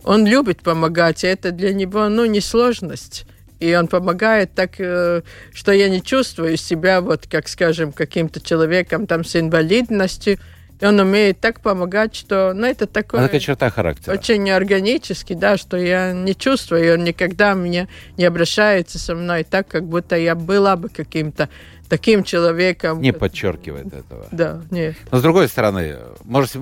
[0.06, 3.26] он любит помогать, и это для него, ну, не сложность
[3.64, 5.22] и он помогает так, э,
[5.54, 10.38] что я не чувствую себя, вот, как скажем, каким-то человеком там с инвалидностью,
[10.82, 13.22] и он умеет так помогать, что, ну, это такое...
[13.22, 14.14] А такая черта характера.
[14.14, 19.46] Очень органически, да, что я не чувствую, и он никогда мне не обращается со мной
[19.46, 21.48] так, как будто я была бы каким-то
[21.88, 23.00] таким человеком.
[23.02, 24.28] Не подчеркивает этого.
[24.32, 24.96] Да, нет.
[25.12, 25.96] Но с другой стороны,
[26.26, 26.60] можете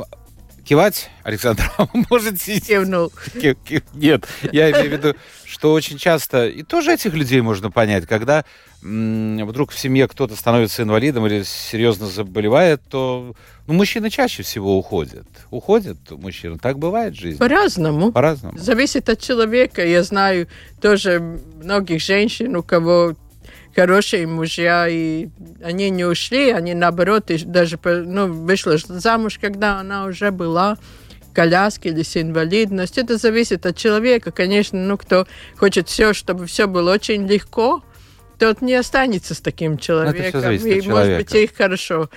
[0.72, 2.58] кивать, Александр, а можете...
[2.62, 3.12] Кивнул.
[3.94, 8.46] Нет, я имею в виду, что очень часто, и тоже этих людей можно понять, когда
[8.82, 13.36] вдруг в семье кто-то становится инвалидом или серьезно заболевает, то
[13.68, 15.28] ну, мужчины чаще всего уходят.
[15.50, 16.58] Уходят мужчины.
[16.58, 17.38] Так бывает в жизни.
[17.38, 18.14] По-разному.
[18.14, 18.58] По-разному.
[18.58, 19.86] Зависит от человека.
[19.86, 20.48] Я знаю
[20.82, 21.20] тоже
[21.62, 23.16] многих женщин, у кого
[23.76, 25.30] хорошие мужья, и
[25.64, 30.78] они не ушли, они наоборот, и даже ну, вышла замуж, когда она уже была
[31.34, 33.04] коляски или с инвалидностью.
[33.04, 34.32] Это зависит от человека.
[34.32, 37.84] Конечно, ну, кто хочет все, чтобы все было очень легко,
[38.38, 40.42] тот не останется с таким человеком.
[40.42, 42.10] Это и, может быть, их хорошо.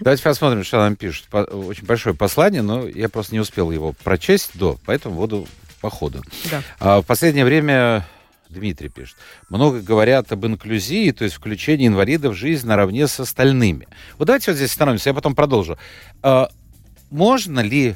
[0.00, 1.26] Давайте посмотрим, что нам пишут.
[1.32, 5.46] Очень большое послание, но я просто не успел его прочесть до, поэтому буду
[5.82, 6.22] по ходу.
[6.50, 6.62] Да.
[6.80, 8.06] А, в последнее время
[8.48, 9.16] Дмитрий пишет.
[9.48, 13.88] Много говорят об инклюзии, то есть включении инвалидов в жизнь наравне с остальными.
[14.18, 15.78] Вот давайте вот здесь остановимся, я потом продолжу.
[16.22, 16.50] А,
[17.10, 17.94] можно ли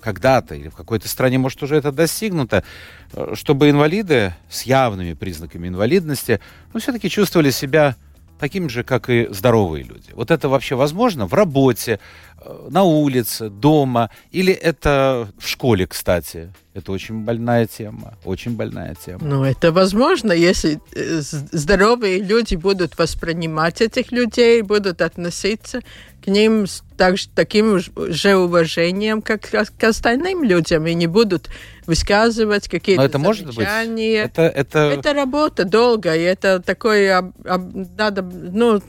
[0.00, 2.64] когда-то или в какой-то стране, может, уже это достигнуто,
[3.12, 6.40] э, чтобы инвалиды с явными признаками инвалидности,
[6.72, 7.96] ну, все-таки чувствовали себя
[8.38, 10.10] такими же, как и здоровые люди.
[10.14, 12.00] Вот это вообще возможно в работе,
[12.68, 16.52] на улице, дома, или это в школе, кстати?
[16.72, 19.18] Это очень больная тема, очень больная тема.
[19.22, 25.80] Ну, это возможно, если э, здоровые люди будут воспринимать этих людей, будут относиться
[26.22, 31.50] к ним с так, таким же уважением, как к остальным людям, и не будут
[31.86, 33.26] высказывать какие-то это замечания.
[33.26, 34.38] Может быть.
[34.38, 34.78] Это, это...
[34.78, 38.80] это работа долгая, это такое, надо, ну,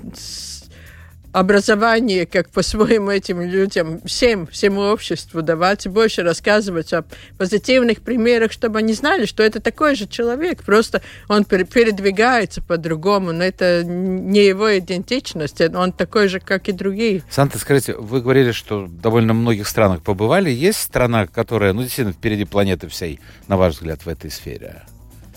[1.33, 7.05] образование, как по-своему этим людям, всем, всему обществу давать, больше рассказывать о
[7.37, 13.43] позитивных примерах, чтобы они знали, что это такой же человек, просто он передвигается по-другому, но
[13.43, 17.23] это не его идентичность, он такой же, как и другие.
[17.29, 20.49] Санта, скажите, вы говорили, что в довольно многих странах побывали.
[20.49, 24.83] Есть страна, которая, ну, действительно, впереди планеты всей, на ваш взгляд, в этой сфере?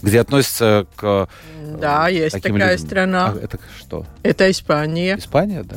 [0.05, 1.29] Где относятся к...
[1.57, 2.87] Э, да, есть такая людям.
[2.87, 3.27] страна.
[3.29, 4.07] А это что?
[4.23, 5.17] Это Испания.
[5.17, 5.77] Испания, да.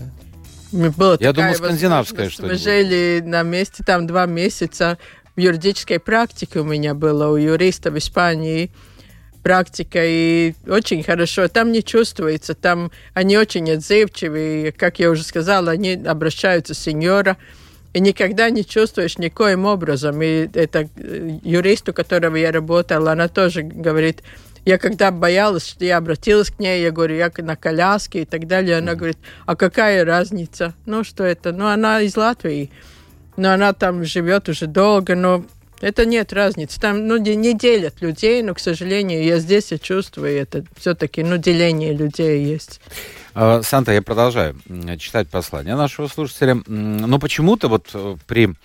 [0.71, 2.57] Была Я думаю, скандинавская что-нибудь.
[2.57, 4.97] Мы жили на месте там два месяца.
[5.35, 8.71] В юридической практике у меня было, у юриста в Испании
[9.43, 11.47] практика, и очень хорошо.
[11.47, 17.37] Там не чувствуется, там они очень отзывчивые, как я уже сказала, они обращаются с сеньора,
[17.93, 20.21] и никогда не чувствуешь никоим образом.
[20.21, 24.23] И это э, юрист, у которого я работала, она тоже говорит,
[24.65, 28.47] я когда боялась, что я обратилась к ней, я говорю, я на коляске и так
[28.47, 30.73] далее, она говорит, а какая разница?
[30.85, 31.53] Ну, что это?
[31.53, 32.69] Ну, она из Латвии,
[33.37, 35.45] но она там живет уже долго, но
[35.79, 36.79] это нет разницы.
[36.79, 40.65] Там ну, не делят людей, но, к сожалению, я здесь я чувствую это.
[40.75, 42.81] Все-таки ну, деление людей есть.
[43.39, 44.55] А, Санта, я продолжаю
[44.97, 46.59] читать послание нашего слушателя.
[46.65, 48.55] Но почему-то вот э, при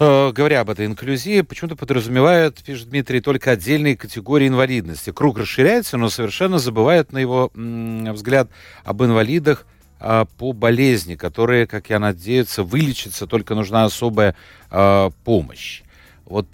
[0.00, 5.12] э, говоря об этой инклюзии, почему-то подразумевают, пишет Дмитрий, только отдельные категории инвалидности.
[5.12, 8.50] Круг расширяется, но совершенно забывает на его взгляд
[8.82, 9.64] об инвалидах
[10.00, 14.34] а, по болезни, которые, как я надеюсь, вылечиться, только нужна особая
[14.68, 15.82] а, помощь.
[16.24, 16.48] Вот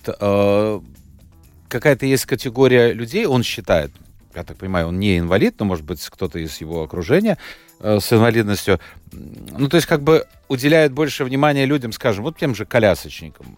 [1.68, 3.90] какая-то есть категория людей, он считает,
[4.36, 7.38] я так понимаю, он не инвалид, но, может быть, кто-то из его окружения
[7.80, 8.78] э, с инвалидностью.
[9.12, 13.56] Ну, то есть, как бы уделяет больше внимания людям, скажем, вот тем же колясочникам,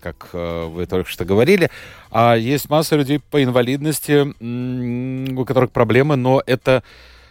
[0.00, 1.70] как э, вы только что говорили.
[2.10, 4.32] А есть масса людей по инвалидности,
[5.32, 6.82] у которых проблемы, но это,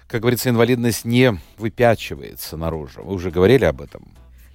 [0.08, 3.04] как говорится, инвалидность не выпячивается наружу.
[3.04, 4.04] Вы уже говорили об этом.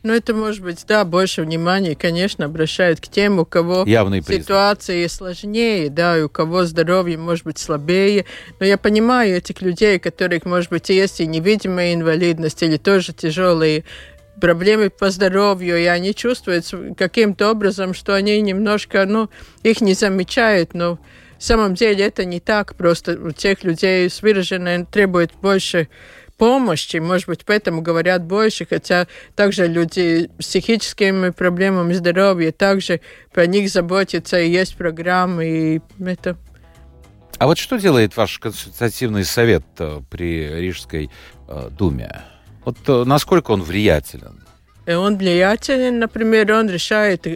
[0.06, 5.02] Ну, это может быть, да, больше внимания, конечно, обращают к тем, у кого Явный ситуации
[5.02, 5.10] признак.
[5.10, 8.24] сложнее, да, и у кого здоровье может быть слабее.
[8.60, 13.82] Но я понимаю этих людей, которых, может быть, есть и невидимая инвалидность, или тоже тяжелые
[14.40, 16.66] проблемы по здоровью, и они чувствуют
[16.96, 19.28] каким-то образом, что они немножко, ну,
[19.64, 21.00] их не замечают, но
[21.36, 25.88] в самом деле это не так, просто у тех людей с выраженной требует больше
[26.36, 33.00] помощи, может быть, поэтому говорят больше, хотя также люди с психическими проблемами здоровья, также
[33.32, 36.36] про них заботятся, и есть программы, и это
[37.38, 41.10] А вот что делает ваш консультативный совет э, при Рижской
[41.48, 42.22] э, думе?
[42.64, 44.45] Вот э, насколько он влиятелен?
[44.86, 47.26] Он влиятелен, например, он решает,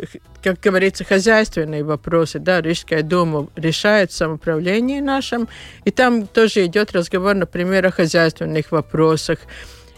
[0.43, 5.49] как говорится, хозяйственные вопросы, да, Рижская дума решает самоуправление нашем,
[5.85, 9.41] и там тоже идет разговор, например, о хозяйственных вопросах.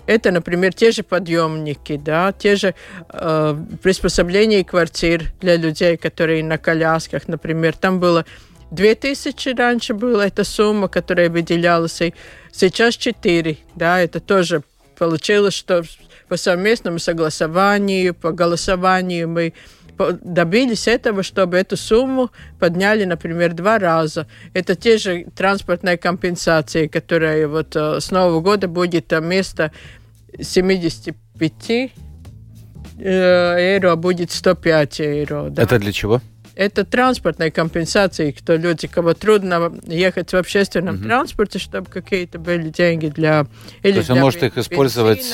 [0.07, 2.75] Это, например, те же подъемники, да, те же
[3.11, 7.77] э, приспособления квартир для людей, которые на колясках, например.
[7.77, 8.25] Там было
[8.73, 12.15] 2000 раньше была эта сумма, которая выделялась, и
[12.51, 14.63] сейчас 4, да, это тоже
[14.97, 15.83] получилось, что
[16.33, 19.53] по совместному согласованию, по голосованию мы
[20.23, 24.27] добились этого, чтобы эту сумму подняли, например, два раза.
[24.55, 29.73] Это те же транспортные компенсации, которые вот э, с Нового года будет вместо
[30.41, 31.91] 75 э,
[32.99, 35.51] евро будет 105 евро.
[35.51, 35.65] Да?
[35.65, 36.23] Это для чего?
[36.55, 41.05] Это транспортные компенсации, кто люди, кого трудно ехать в общественном угу.
[41.05, 43.47] транспорте, чтобы какие-то были деньги для...
[43.83, 45.25] Или То есть он может их использовать...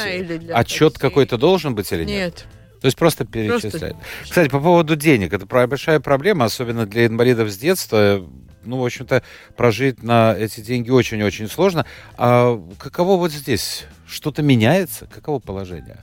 [0.53, 2.09] Отчет какой-то должен быть или нет?
[2.09, 2.47] Нет.
[2.81, 3.73] То есть просто перечислять.
[3.73, 3.97] Просто...
[4.23, 8.25] Кстати, по поводу денег, это большая проблема, особенно для инвалидов с детства.
[8.65, 9.23] Ну, в общем-то,
[9.57, 11.87] прожить на эти деньги очень-очень сложно.
[12.17, 13.85] А каково вот здесь?
[14.07, 15.07] Что-то меняется?
[15.13, 15.97] Каково положение?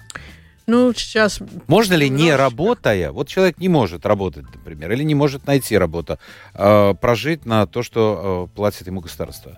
[0.67, 1.39] Ну, сейчас...
[1.67, 6.17] Можно ли, не работая, вот человек не может работать, например, или не может найти работу,
[6.53, 9.57] э, прожить на то, что э, платит ему государство?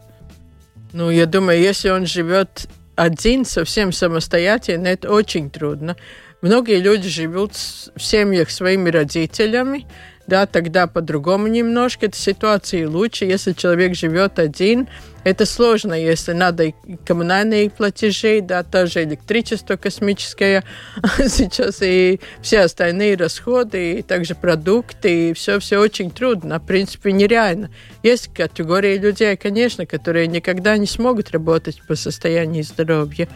[0.92, 5.96] Ну, я думаю, если он живет один, совсем самостоятельно, это очень трудно.
[6.42, 9.88] Многие люди живут в семьях своими родителями,
[10.28, 13.26] да, тогда по-другому немножко, эта ситуация лучше.
[13.26, 14.88] Если человек живет один,
[15.28, 16.74] это сложно, если надо и
[17.06, 20.64] коммунальные платежи, да, тоже электричество космическое
[21.28, 27.70] сейчас, и все остальные расходы, и также продукты, и все-все очень трудно, в принципе, нереально.
[28.04, 33.28] Есть категории людей, конечно, которые никогда не смогут работать по состоянию здоровья.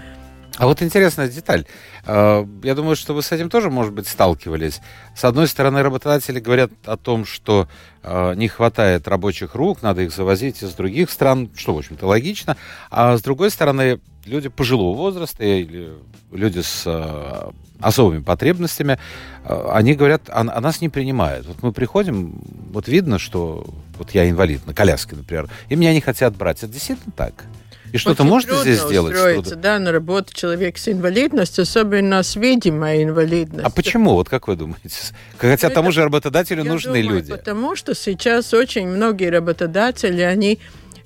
[0.58, 1.66] А вот интересная деталь.
[2.06, 4.82] А, я думаю, что вы с этим тоже, может быть, сталкивались.
[5.16, 7.68] С одной стороны, работодатели говорят о том, что
[8.04, 12.58] а, не хватает рабочих рук, надо их завозить из других стран, что, в общем-то, логично.
[12.90, 15.94] А с другой стороны, люди пожилого возраста или
[16.32, 19.00] люди с а, особыми потребностями,
[19.44, 21.48] они говорят, а, а нас не принимают.
[21.48, 23.66] Вот мы приходим, вот видно, что
[23.98, 26.58] вот я инвалид на коляске, например, и меня не хотят брать.
[26.60, 27.46] Это действительно так?
[27.92, 29.14] И что-то можно здесь сделать?
[29.14, 33.66] устроиться, да, на работу человек с инвалидностью, особенно с видимой инвалидностью.
[33.66, 34.14] А почему?
[34.14, 34.90] Вот как вы думаете?
[35.38, 37.32] Хотя Это, тому же работодателю нужны думаю, люди.
[37.32, 40.60] Потому что сейчас очень многие работодатели, они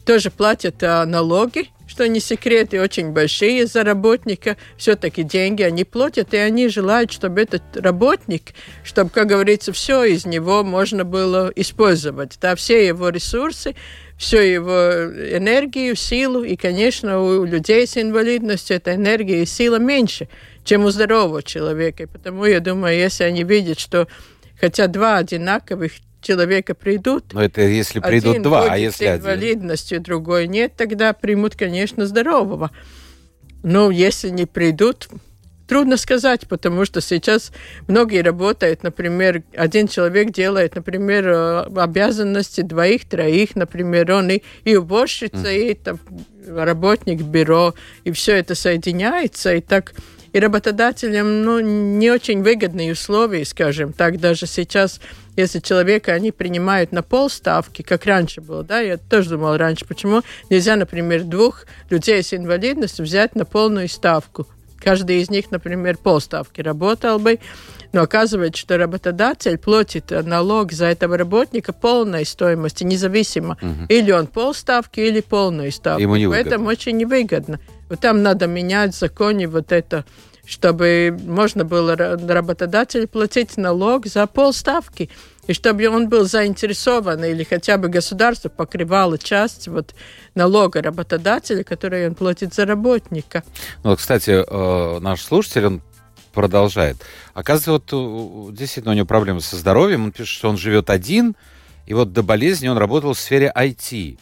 [0.05, 4.57] тоже платят а, налоги, что не секрет, и очень большие за работника.
[4.77, 10.25] Все-таки деньги они платят, и они желают, чтобы этот работник, чтобы, как говорится, все из
[10.25, 12.37] него можно было использовать.
[12.41, 13.75] Да, все его ресурсы,
[14.17, 16.43] всю его энергию, силу.
[16.43, 20.27] И, конечно, у людей с инвалидностью эта энергия и сила меньше,
[20.63, 22.03] чем у здорового человека.
[22.03, 24.07] И потому я думаю, если они видят, что
[24.59, 25.93] хотя два одинаковых
[26.25, 27.33] человека придут.
[27.33, 30.03] Но это если придут один два, а если с инвалидностью, один?
[30.03, 32.71] другой нет, тогда примут, конечно, здорового.
[33.63, 35.09] Но если не придут,
[35.67, 37.51] Трудно сказать, потому что сейчас
[37.87, 44.75] многие работают, например, один человек делает, например, э, обязанности двоих, троих, например, он и, и
[44.75, 45.71] уборщица, mm.
[45.71, 45.99] и там,
[46.47, 49.93] работник бюро, и все это соединяется, и так
[50.35, 54.99] и работодателям ну, не очень выгодные условия, скажем так, даже сейчас,
[55.37, 60.23] если человека они принимают на полставки, как раньше было, да, я тоже думала раньше, почему
[60.49, 64.45] нельзя, например, двух людей с инвалидностью взять на полную ставку,
[64.77, 67.39] Каждый из них, например, полставки работал бы,
[67.91, 73.85] но оказывается, что работодатель платит налог за этого работника полной стоимости, независимо, угу.
[73.89, 76.01] или он полставки, или полную ставку.
[76.01, 77.59] Ему не Поэтому очень невыгодно.
[77.89, 80.05] Вот там надо менять в законе вот это
[80.45, 85.09] чтобы можно было работодатель платить налог за полставки,
[85.47, 89.93] и чтобы он был заинтересован, или хотя бы государство покрывало часть вот,
[90.33, 93.43] налога работодателя, который он платит за работника.
[93.83, 95.81] Ну, кстати, э, наш слушатель, он
[96.33, 96.97] продолжает.
[97.33, 100.05] Оказывается, вот действительно у него проблемы со здоровьем.
[100.05, 101.35] Он пишет, что он живет один,
[101.85, 104.17] и вот до болезни он работал в сфере IT.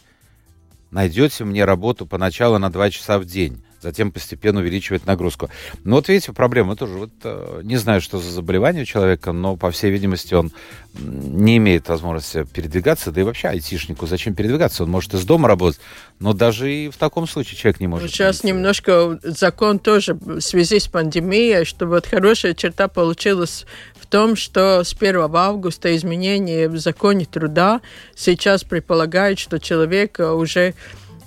[0.94, 5.50] Найдете мне работу поначалу на два часа в день затем постепенно увеличивать нагрузку.
[5.84, 6.94] Но вот видите, проблема тоже.
[6.94, 10.52] Вот, э, не знаю, что за заболевание у человека, но, по всей видимости, он
[11.00, 14.84] не имеет возможности передвигаться, да и вообще айтишнику зачем передвигаться?
[14.84, 15.80] Он может из дома работать,
[16.20, 18.10] но даже и в таком случае человек не может.
[18.10, 18.56] Сейчас найти.
[18.56, 23.66] немножко закон тоже в связи с пандемией, что вот хорошая черта получилась
[24.00, 27.82] в том, что с 1 августа изменения в законе труда
[28.16, 30.76] сейчас предполагают, что человек уже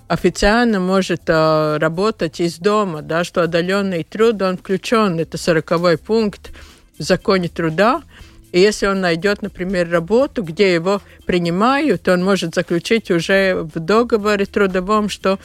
[0.08, 6.52] официально может э, работать из дома, да, что отдаленный труд, он включен, это сороковой пункт
[6.98, 8.02] в законе труда,
[8.56, 14.46] и если он найдет, например, работу, где его принимают, он может заключить уже в договоре
[14.46, 15.38] трудовом, что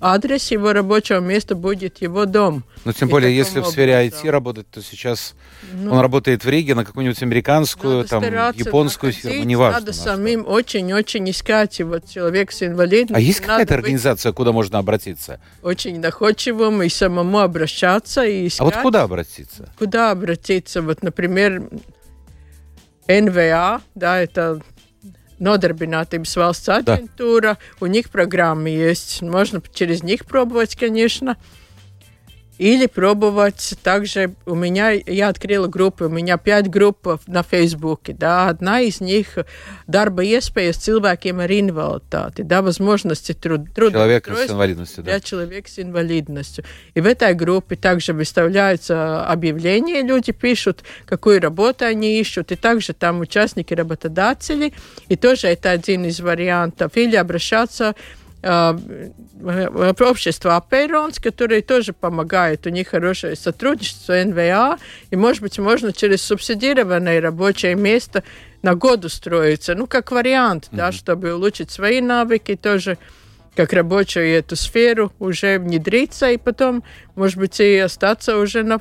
[0.00, 2.64] адрес его рабочего места будет его дом.
[2.86, 5.34] Но тем более, если в сфере IT работать, то сейчас
[5.74, 9.80] ну, он работает в Риге на какую-нибудь американскую, там, японскую фирму, неважно.
[9.80, 11.80] Надо самим очень-очень искать.
[11.80, 13.16] И вот человек с инвалидностью.
[13.16, 15.38] А есть какая-то организация, куда можно обратиться?
[15.62, 18.24] Очень находчивым и самому обращаться.
[18.24, 18.60] И искать.
[18.60, 19.68] А вот куда обратиться?
[19.78, 20.80] Куда обратиться?
[20.80, 21.68] Вот, например,
[23.07, 24.61] НВА, да, это
[25.39, 27.57] Nodarbinātības valsts агентура, да.
[27.79, 31.37] у них программы есть, можно через них пробовать, конечно.
[32.58, 38.48] Или пробовать также, у меня, я открыла группы, у меня пять групп на Фейсбуке, да,
[38.48, 39.38] одна из них
[39.88, 43.98] darba iespējas cilvēkiem ar invaliditāti, да, возможности труд, труда.
[43.98, 45.10] Человека с инвалидностью, да.
[45.10, 46.64] Для человека с инвалидностью.
[46.94, 52.92] И в этой группе также выставляются объявления, люди пишут, какую работу они ищут, и также
[52.92, 54.72] там участники работодатели,
[55.08, 56.96] и тоже это один из вариантов.
[56.96, 57.94] Или обращаться
[60.02, 62.66] общество Аперонс, которые тоже помогают.
[62.66, 64.78] У них хорошее сотрудничество НВА,
[65.10, 68.22] и, может быть, можно через субсидированное рабочее место
[68.62, 70.76] на год устроиться, ну, как вариант, mm-hmm.
[70.76, 72.98] да, чтобы улучшить свои навыки тоже
[73.54, 76.82] как рабочую эту сферу уже внедриться и потом,
[77.14, 78.80] может быть, и остаться уже на,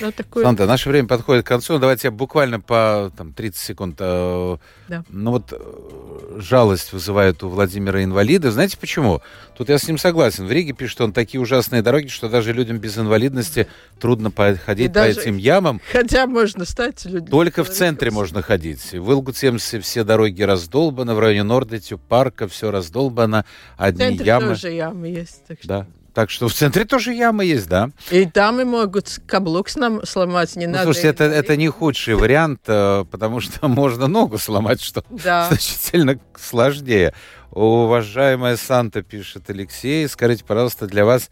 [0.00, 0.44] да, такое...
[0.44, 1.78] Санта, наше время подходит к концу.
[1.78, 3.96] Давайте я буквально по там, 30 секунд.
[4.00, 4.56] Э,
[4.88, 5.04] да.
[5.08, 8.50] Ну вот э, жалость вызывает у Владимира инвалида.
[8.50, 9.22] Знаете почему?
[9.56, 10.46] Тут я с ним согласен.
[10.46, 13.68] В Риге пишет, что он такие ужасные дороги, что даже людям без инвалидности
[14.00, 15.80] трудно ходить по этим ямам.
[15.92, 17.28] Хотя можно стать людьми.
[17.28, 18.92] Только в центре можно ходить.
[18.92, 23.44] В Илгутемсе все дороги раздолбаны, в районе Нордетю парка все раздолбано,
[23.76, 24.48] одни в ямы.
[24.48, 25.44] тоже ямы есть.
[25.46, 25.68] Так что...
[25.68, 25.86] Да.
[26.14, 27.90] Так что в центре тоже ямы есть, да?
[28.12, 30.84] И там и могут каблук сломать, не ну, надо.
[30.84, 35.48] Слушайте, это, это не худший вариант, э, потому что можно ногу сломать, что да.
[35.48, 37.14] значительно сложнее.
[37.50, 41.30] Уважаемая Санта, пишет Алексей, скажите, пожалуйста, для вас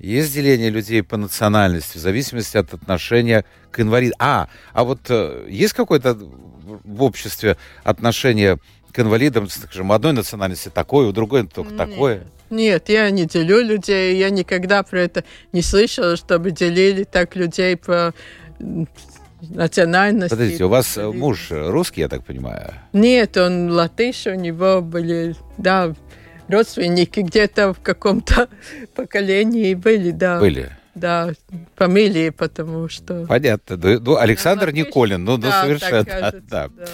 [0.00, 4.16] есть деление людей по национальности в зависимости от отношения к инвалидам?
[4.18, 8.58] А, а вот э, есть какое-то в обществе отношение
[8.92, 11.78] к инвалидам, скажем, одной национальности такое, у другой только Нет.
[11.78, 12.26] такое?
[12.54, 17.76] Нет, я не делю людей, я никогда про это не слышала, чтобы делили так людей
[17.76, 18.14] по
[19.40, 20.30] национальности.
[20.30, 22.74] Подождите, у вас муж русский, я так понимаю?
[22.92, 25.94] Нет, он латыш, у него были, да,
[26.48, 28.48] родственники где-то в каком-то
[28.94, 30.38] поколении были, да.
[30.38, 30.70] Были?
[30.94, 31.32] Да,
[31.74, 33.26] фамилии, потому что...
[33.26, 33.76] Понятно.
[33.76, 36.68] Ну, Александр Николин, ну, ну да, совершенно, кажется, да.
[36.68, 36.84] да.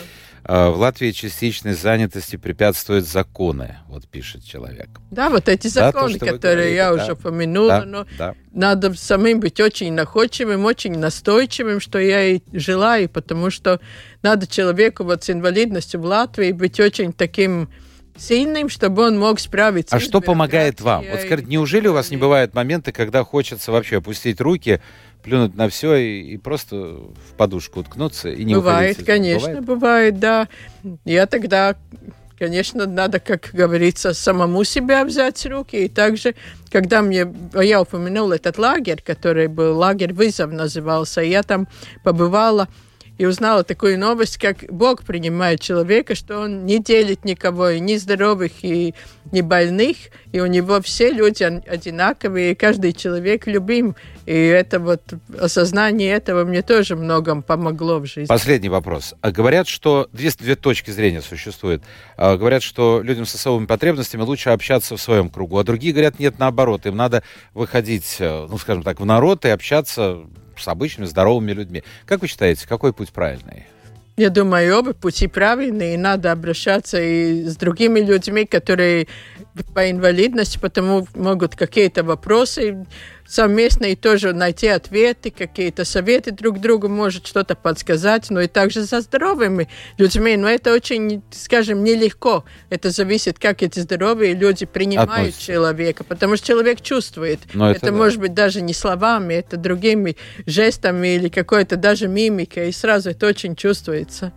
[0.44, 4.88] А, в Латвии частичной занятости препятствуют законы, вот пишет человек.
[5.10, 8.34] Да, вот эти законы, да, то, которые я да, уже упомянула, да, но да.
[8.52, 13.80] надо самим быть очень находчивым, очень настойчивым, что я и желаю, потому что
[14.22, 17.68] надо человеку вот с инвалидностью в Латвии быть очень таким
[18.20, 19.96] сильным, чтобы он мог справиться.
[19.96, 21.04] А что помогает вам?
[21.10, 24.80] Вот скажите, неужели у вас не бывают моменты, когда хочется вообще опустить руки,
[25.22, 29.06] плюнуть на все и, и просто в подушку уткнуться и не Бывает, уходить.
[29.06, 29.64] конечно, бывает?
[29.64, 30.48] бывает, да.
[31.04, 31.76] Я тогда,
[32.38, 35.84] конечно, надо, как говорится, самому себя взять руки.
[35.84, 36.34] И также,
[36.70, 41.68] когда мне, я упомянул этот лагерь, который был, лагерь вызов назывался, я там
[42.02, 42.68] побывала,
[43.20, 47.96] и узнала такую новость, как Бог принимает человека, что он не делит никого, и ни
[47.96, 48.94] здоровых, и
[49.30, 49.96] ни больных,
[50.32, 53.94] и у него все люди одинаковые, и каждый человек любим.
[54.24, 55.02] И это вот
[55.38, 58.24] осознание этого мне тоже многом помогло в жизни.
[58.24, 59.12] Последний вопрос.
[59.20, 61.82] А говорят, что две, две точки зрения существуют.
[62.16, 66.18] А говорят, что людям с особыми потребностями лучше общаться в своем кругу, а другие говорят,
[66.18, 70.20] нет, наоборот, им надо выходить, э, ну, скажем так, в народ и общаться
[70.60, 71.82] с обычными здоровыми людьми.
[72.06, 73.66] Как вы считаете, какой путь правильный?
[74.16, 79.06] Я думаю, оба пути правильные, и надо обращаться и с другими людьми, которые
[79.74, 82.86] по инвалидности, потому могут какие-то вопросы
[83.30, 88.82] совместно и тоже найти ответы, какие-то советы друг другу, может что-то подсказать, но и также
[88.82, 89.68] за здоровыми
[89.98, 90.36] людьми.
[90.36, 92.44] Но это очень, скажем, нелегко.
[92.70, 95.42] Это зависит, как эти здоровые люди принимают Относится.
[95.42, 97.40] человека, потому что человек чувствует.
[97.52, 97.96] Но это это да.
[97.96, 100.16] может быть даже не словами, это другими
[100.46, 104.32] жестами или какой-то даже мимикой, и сразу это очень чувствуется.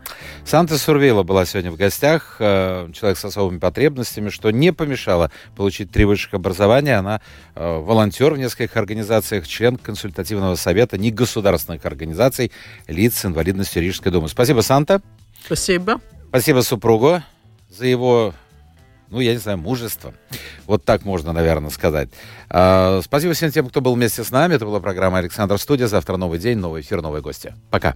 [0.45, 5.91] Санта Сурвила была сегодня в гостях, э, человек с особыми потребностями, что не помешало получить
[5.91, 6.95] три высших образования.
[6.97, 7.21] Она
[7.55, 12.51] э, волонтер в нескольких организациях, член консультативного совета негосударственных организаций
[12.87, 14.29] лиц с инвалидностью Рижской думы.
[14.29, 15.01] Спасибо, Санта.
[15.45, 15.99] Спасибо.
[16.29, 17.21] Спасибо супругу
[17.69, 18.33] за его
[19.09, 20.11] ну, я не знаю, мужество.
[20.65, 22.09] Вот так можно, наверное, сказать.
[22.49, 24.55] А, спасибо всем тем, кто был вместе с нами.
[24.55, 25.85] Это была программа «Александр Студия».
[25.85, 27.53] Завтра новый день, новый эфир, новые гости.
[27.69, 27.95] Пока.